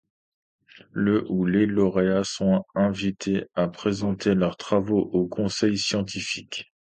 [0.89, 6.65] Le ou les lauréats sont invités à présenter leurs travaux au conseil scientifique.